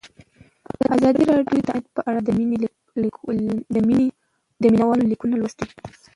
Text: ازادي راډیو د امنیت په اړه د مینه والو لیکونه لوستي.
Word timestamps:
ازادي 0.95 1.23
راډیو 1.31 1.59
د 1.65 1.67
امنیت 1.67 1.85
په 1.95 2.01
اړه 2.09 2.19
د 3.75 3.77
مینه 3.87 4.85
والو 4.87 5.05
لیکونه 5.11 5.35
لوستي. 5.37 5.67